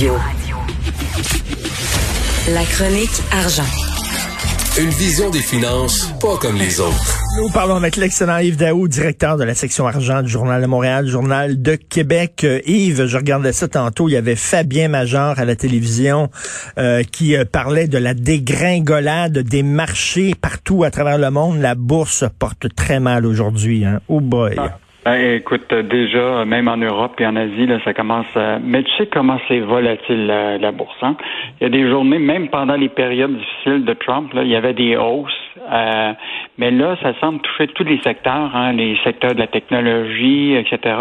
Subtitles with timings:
[0.00, 0.14] Radio.
[2.54, 3.68] La chronique argent.
[4.80, 7.18] Une vision des finances pas comme les autres.
[7.36, 11.06] Nous parlons avec l'excellent Yves Daou, directeur de la section argent du Journal de Montréal,
[11.06, 12.44] Journal de Québec.
[12.44, 16.30] Euh, Yves, je regardais ça tantôt, il y avait Fabien Major à la télévision
[16.78, 21.60] euh, qui euh, parlait de la dégringolade des marchés partout à travers le monde.
[21.60, 23.84] La bourse porte très mal aujourd'hui.
[23.84, 24.00] Hein?
[24.08, 24.56] Oh boy.
[25.04, 28.58] Ben, écoute, déjà, même en Europe et en Asie, là, ça commence à...
[28.62, 30.96] Mais tu sais comment c'est volatile, la, la bourse.
[31.00, 31.16] Hein?
[31.58, 34.56] Il y a des journées, même pendant les périodes difficiles de Trump, là, il y
[34.56, 35.32] avait des hausses.
[35.72, 36.12] Euh,
[36.58, 40.94] mais là, ça semble toucher tous les secteurs, hein, les secteurs de la technologie, etc.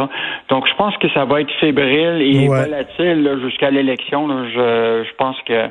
[0.47, 2.63] Donc, je pense que ça va être fébrile et Ouais.
[2.63, 4.27] volatile là, jusqu'à l'élection.
[4.29, 4.45] là.
[4.47, 5.65] Je, je pense que...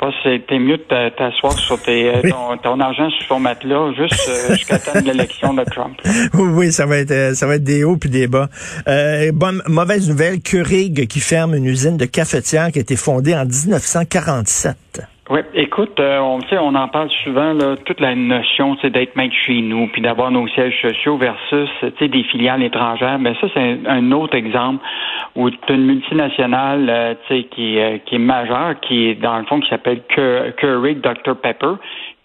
[0.00, 3.26] Je pense que c'était mieux de t'a- t'asseoir sur tes, euh, ton, ton argent sur
[3.26, 5.98] ton matelas juste euh, jusqu'à temps de l'élection de Trump.
[6.34, 8.48] Oui, oui, ça va être euh, ça va être des hauts puis des bas.
[8.86, 13.34] Euh, bonne mauvaise nouvelle, Keurig qui ferme une usine de cafetière qui a été fondée
[13.34, 14.76] en 1947.
[15.30, 19.14] Oui, écoute, euh, on sait, on en parle souvent, là, toute la notion c'est d'être
[19.14, 21.68] maître chez nous, puis d'avoir nos sièges sociaux versus
[22.00, 23.18] des filiales étrangères.
[23.18, 24.82] Mais ça, c'est un, autre exemple
[25.36, 27.14] où tu une multinationale euh,
[27.50, 31.36] qui, euh, qui est majeure, qui est dans le fond qui s'appelle Keur- Keurig Dr
[31.36, 31.74] Pepper,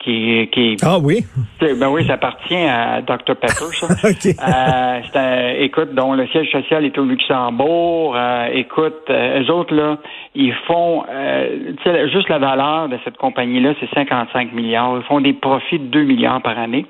[0.04, 1.20] qui, qui Ah oui?
[1.62, 3.88] Ben oui, ça appartient à Dr Pepper, ça.
[4.10, 4.26] OK.
[4.26, 8.16] Euh, c'est un- écoute, dont le siège social est au Luxembourg.
[8.18, 9.98] Euh, écoute, euh, eux autres, là,
[10.36, 14.98] ils font, euh, tu sais, juste la valeur de cette compagnie-là, c'est 55 milliards.
[14.98, 16.86] Ils font des profits de 2 milliards par année.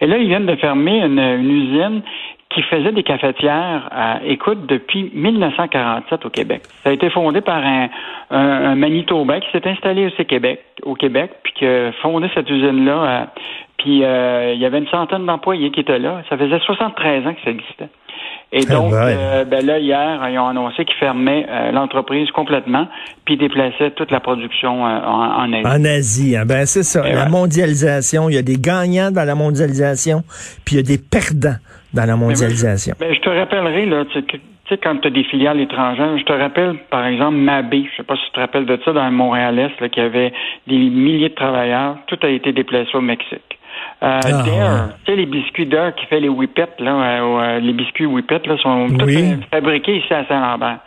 [0.00, 2.02] Et là, ils viennent de fermer une, une usine
[2.50, 6.62] qui faisait des cafetières, euh, écoute, depuis 1947 au Québec.
[6.84, 7.88] Ça a été fondé par un,
[8.30, 8.38] un,
[8.70, 12.92] un Manitobain qui s'est installé au Québec, au Québec, qui a fondé cette usine-là.
[12.92, 13.24] euh,
[13.78, 16.22] puis euh, il y avait une centaine d'employés qui étaient là.
[16.30, 17.88] Ça faisait 73 ans que ça existait.
[18.52, 18.98] Et Ah donc, ouais.
[19.18, 22.86] euh, ben là, hier, ils ont annoncé qu'ils fermaient euh, l'entreprise complètement,
[23.24, 25.66] puis déplaçaient toute la production euh, en, en Asie.
[25.66, 26.44] En Asie, hein.
[26.46, 27.02] ben c'est ça.
[27.04, 27.30] Eh La ouais.
[27.30, 30.22] mondialisation, il y a des gagnants dans la mondialisation,
[30.64, 31.58] puis il y a des perdants
[31.92, 32.94] dans la mondialisation.
[33.00, 34.22] Ben, je te rappellerai, là, tu
[34.74, 38.02] sais, quand tu as des filiales étrangères, je te rappelle, par exemple, Mabé, je sais
[38.02, 40.32] pas si tu te rappelles de ça, dans le Montréal-Est, là, qui avait
[40.66, 43.58] des milliers de travailleurs, tout a été déplacé au Mexique.
[44.02, 47.60] Euh, Ah, Dare, tu sais, les biscuits Dare qui fait les Whippets, là, euh, euh,
[47.60, 49.16] les biscuits Whippets, là, sont Oui.
[49.32, 50.78] euh, fabriqués ici à Saint-Lambert.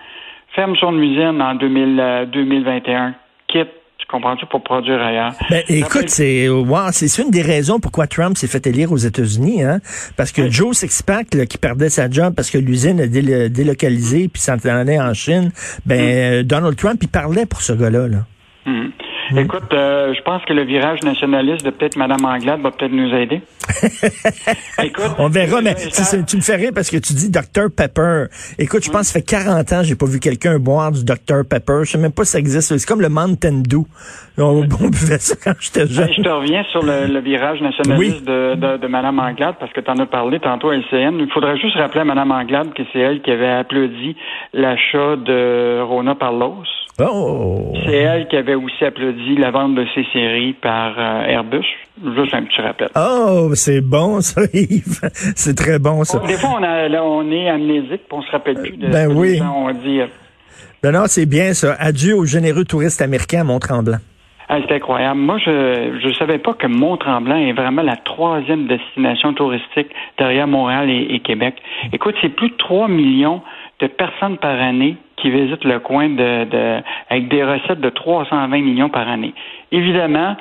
[0.53, 3.13] Ferme son usine en 2000, euh, 2021.
[3.47, 5.33] Quitte, tu comprends-tu, pour produire ailleurs?
[5.49, 9.63] Ben, écoute, c'est wow, c'est une des raisons pourquoi Trump s'est fait élire aux États-Unis,
[9.63, 9.79] hein,
[10.15, 14.27] parce que Joe Sixpack, là, qui perdait sa job parce que l'usine a délo- délocalisé
[14.27, 15.51] puis s'en allait en Chine,
[15.85, 18.07] ben euh, Donald Trump, il parlait pour ce gars-là.
[18.07, 18.19] Là.
[19.31, 19.39] Mhm.
[19.39, 23.13] Écoute, euh, je pense que le virage nationaliste de peut-être Mme Anglade va peut-être nous
[23.13, 23.41] aider.
[24.83, 27.29] Écoute, On verra, mais euh, tu, sais, tu me fais rire parce que tu dis
[27.29, 28.25] Dr Pepper.
[28.57, 31.03] Écoute, je pense que ça fait 40 ans que j'ai pas vu quelqu'un boire du
[31.03, 31.81] Dr Pepper.
[31.83, 32.77] Je sais même pas si ça existe.
[32.77, 33.83] C'est comme le Mountain Dew.
[34.37, 34.43] On,
[34.81, 36.09] on buvait ça quand j'étais jeune.
[36.15, 39.81] Je te reviens sur le, le virage nationaliste de, de, de Mme Anglade parce que
[39.81, 41.19] tu en as parlé tantôt à LCN.
[41.19, 44.15] Il faudrait juste rappeler à Mme Anglade que c'est elle qui avait applaudi
[44.53, 46.63] l'achat de Rona Parlos.
[46.99, 47.73] Oh.
[47.85, 51.65] C'est elle qui avait aussi applaudi la vente de ces séries par euh, Airbus.
[52.15, 52.89] Juste un petit rappel.
[52.95, 55.01] Oh, c'est bon ça, Yves.
[55.35, 56.19] C'est très bon ça.
[56.25, 59.13] Des fois, on, a, là, on est amnésique on se rappelle plus de Ben ce
[59.15, 59.39] oui.
[59.41, 59.99] ont dit.
[60.81, 61.75] Ben non, c'est bien ça.
[61.79, 63.97] Adieu aux généreux touristes américains à Mont-Tremblant.
[64.49, 65.19] Ah, c'est incroyable.
[65.19, 70.89] Moi, je je savais pas que Mont-Tremblant est vraiment la troisième destination touristique derrière Montréal
[70.89, 71.55] et, et Québec.
[71.93, 73.41] Écoute, c'est plus de 3 millions
[73.81, 78.47] de personnes par année qui visitent le coin de, de avec des recettes de 320
[78.61, 79.33] millions par année.
[79.71, 80.35] Évidemment,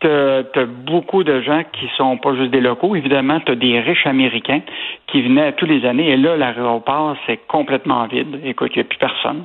[0.00, 2.96] tu as, beaucoup de gens qui sont pas juste des locaux.
[2.96, 4.60] Évidemment, tu as des riches Américains
[5.06, 6.10] qui venaient tous les années.
[6.10, 8.40] Et là, l'aéroport, c'est complètement vide.
[8.44, 9.44] Écoute, il n'y a plus personne.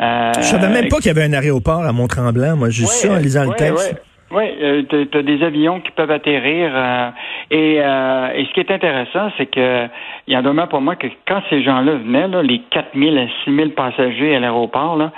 [0.00, 2.56] Euh, Je savais même pas qu'il y avait un aéroport à Mont-Tremblant.
[2.56, 3.92] Moi, j'ai su ça en lisant le ouais, texte.
[3.92, 4.09] ouais.
[4.32, 6.70] Oui, euh, tu as des avions qui peuvent atterrir.
[6.72, 7.10] euh,
[7.50, 9.86] et, euh, et ce qui est intéressant, c'est que
[10.28, 13.16] il y en demeure pour moi que quand ces gens-là venaient, là, les 4 000
[13.16, 15.10] à 6 000 passagers à l'aéroport, là,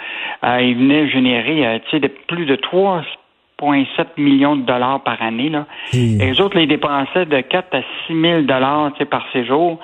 [0.45, 5.51] euh, ils venaient générer euh, de plus de 3,7 millions de dollars par année.
[5.51, 5.67] Là.
[5.93, 9.79] Et- Et les autres, les dépensaient de 4 à 6 000 dollars par séjour.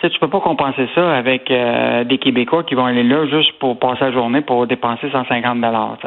[0.00, 3.26] Tu sais, tu peux pas compenser ça avec euh, des Québécois qui vont aller là
[3.26, 5.98] juste pour passer la journée pour dépenser 150 dollars.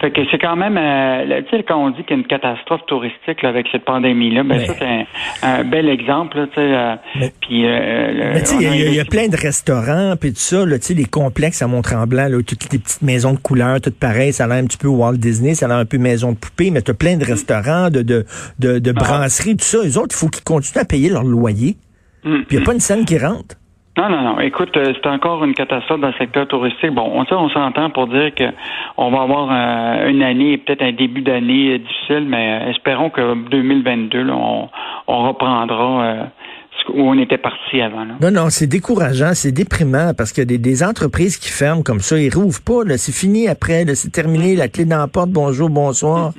[0.00, 2.26] Fait que c'est quand même, euh, tu sais, quand on dit qu'il y a une
[2.26, 5.04] catastrophe touristique là, avec cette pandémie-là, ben Mais- ça c'est un,
[5.60, 6.38] un bel exemple.
[6.38, 9.26] là, Tu sais, euh, Mais- puis, euh, Mais tu sais, il y, a- y plein
[9.28, 12.78] de restaurants, puis tout ça, là, tu sais, les complexes à Mont-Tremblant, là, toutes les
[12.78, 15.66] petites maisons de couleurs, toutes pareilles, ça a l'air un petit peu Walt Disney, ça
[15.66, 18.24] a l'air un peu maison de poupée, mais tu as plein de restaurants, de, de,
[18.60, 19.78] de, de brasseries, tout ça.
[19.82, 21.74] Les autres, il faut qu'ils continuent à payer leur loyer,
[22.24, 22.42] Mm.
[22.42, 23.56] puis il n'y a pas une scène qui rentre?
[23.96, 24.40] Non, non, non.
[24.40, 26.90] Écoute, euh, c'est encore une catastrophe dans le secteur touristique.
[26.90, 28.44] Bon, on, on s'entend pour dire que
[28.98, 33.48] on va avoir euh, une année, peut-être un début d'année euh, difficile, mais espérons que
[33.48, 34.68] 2022, là, on,
[35.06, 36.24] on reprendra euh,
[36.92, 38.04] où on était parti avant.
[38.04, 38.14] Là.
[38.20, 41.82] Non, non, c'est décourageant, c'est déprimant, parce qu'il y a des, des entreprises qui ferment
[41.82, 45.30] comme ça, ils rouvrent pas, c'est fini après, c'est terminé, la clé dans la porte,
[45.30, 46.32] bonjour, bonsoir.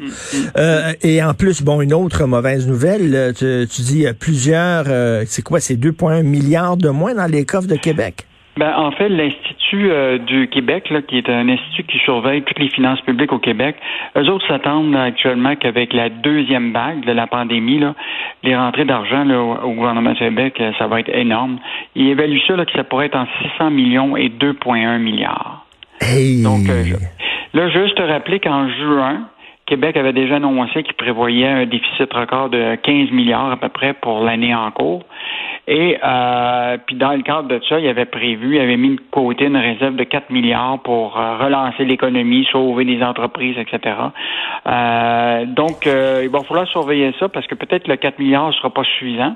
[0.58, 4.86] Euh, et en plus, bon, une autre mauvaise nouvelle, là, tu, tu dis euh, plusieurs,
[4.88, 8.26] euh, c'est quoi, c'est 2,1 milliards de moins dans les coffres de Québec?
[8.58, 12.58] Ben, en fait, l'Institut euh, du Québec, là, qui est un institut qui surveille toutes
[12.58, 13.76] les finances publiques au Québec,
[14.18, 17.94] eux autres s'attendent actuellement qu'avec la deuxième vague de la pandémie, là,
[18.44, 21.60] les rentrées d'argent au, gouvernement du Québec, euh, ça va être énorme.
[21.96, 23.28] Ils évaluent ça là, que ça pourrait être en
[23.58, 25.66] 600 millions et 2,1 milliards.
[26.02, 26.42] Hey!
[26.42, 26.84] Donc, euh,
[27.54, 29.28] là, juste te rappeler qu'en juin,
[29.68, 33.94] Québec avait déjà annoncé qu'il prévoyait un déficit record de 15 milliards à peu près
[33.94, 35.04] pour l'année en cours.
[35.70, 39.02] Et euh, puis dans le cadre de ça, il avait prévu, il avait mis de
[39.12, 43.96] côté une réserve de 4 milliards pour euh, relancer l'économie, sauver des entreprises, etc.
[44.66, 48.54] Euh, donc, euh, il va falloir surveiller ça parce que peut-être le 4 milliards ne
[48.54, 49.36] sera pas suffisant.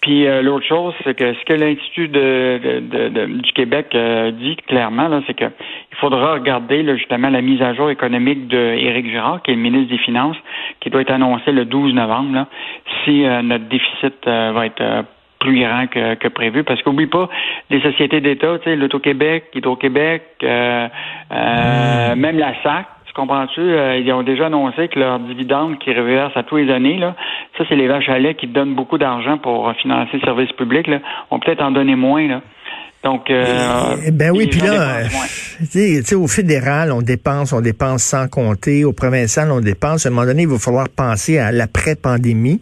[0.00, 3.94] Puis euh, l'autre chose, c'est que ce que l'Institut de, de- de- du Québec
[4.38, 8.48] dit clairement, là, c'est que il faudra regarder là, justement la mise à jour économique
[8.48, 10.38] de Éric Girard, qui est le ministre des Finances,
[10.80, 12.46] qui doit être annoncé le 12 novembre, là,
[13.04, 15.04] si notre déficit va être
[15.42, 16.62] plus grand que, que prévu.
[16.62, 17.28] Parce qu'oublie pas,
[17.68, 20.88] les sociétés d'État, tu sais, l'Auto-Québec, Hydro-Québec, euh,
[21.32, 23.60] euh, même la SAC, tu comprends-tu?
[23.60, 27.14] Euh, ils ont déjà annoncé que leurs dividendes qui reversent à tous les années, là,
[27.58, 30.86] ça, c'est les vaches à lait qui donnent beaucoup d'argent pour financer le service public,
[30.86, 30.98] là,
[31.30, 32.40] vont peut-être en donner moins, là.
[33.04, 35.04] Donc, euh, Eh ben oui, puis là, euh,
[35.72, 38.84] tu sais, au fédéral, on dépense, on dépense sans compter.
[38.84, 40.06] Au provincial, on dépense.
[40.06, 42.60] À un moment donné, il va falloir penser à l'après-pandémie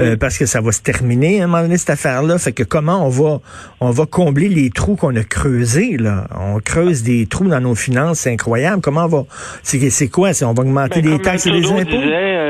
[0.00, 2.36] euh, parce que ça va se terminer à un moment donné cette affaire-là.
[2.36, 3.40] Fait que comment on va,
[3.80, 6.26] on va combler les trous qu'on a creusés là?
[6.38, 8.82] On creuse des trous dans nos finances, c'est incroyable.
[8.82, 9.24] Comment on va
[9.62, 11.84] C'est quoi C'est on va augmenter Ben, les taxes et les impôts?
[11.84, 12.47] disait,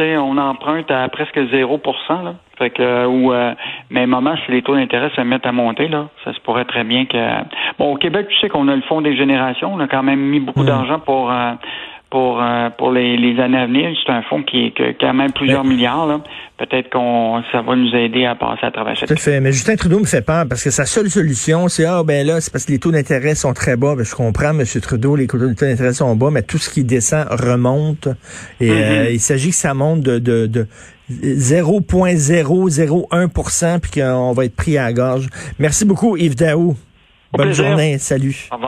[0.00, 2.34] on emprunte à presque 0% là.
[2.58, 3.54] Fait que, euh, ou, euh,
[3.90, 6.82] mais moment, si les taux d'intérêt se mettent à monter, là, ça se pourrait très
[6.82, 7.16] bien que.
[7.78, 9.72] Bon, au Québec, tu sais qu'on a le Fonds des générations.
[9.72, 10.66] On a quand même mis beaucoup Mm.
[10.66, 11.30] d'argent pour.
[11.30, 11.52] euh,
[12.10, 15.32] pour euh, pour les, les années à venir, c'est un fonds qui est quand même
[15.32, 16.20] plusieurs milliards.
[16.56, 19.40] Peut-être qu'on ça va nous aider à passer à travers cette Tout à fait.
[19.40, 22.40] Mais Justin Trudeau me fait peur parce que sa seule solution, c'est ah ben là,
[22.40, 23.94] c'est parce que les taux d'intérêt sont très bas.
[23.94, 24.64] Ben, je comprends, M.
[24.80, 28.08] Trudeau, les taux d'intérêt sont bas, mais tout ce qui descend remonte.
[28.60, 30.66] Et euh, il s'agit que ça monte de, de, de
[31.10, 35.26] 0,001% puis qu'on va être pris à la gorge.
[35.58, 36.74] Merci beaucoup, Yves Daou.
[37.32, 37.66] Bonne plaisir.
[37.66, 37.98] journée.
[37.98, 38.48] Salut.
[38.50, 38.66] Au revoir.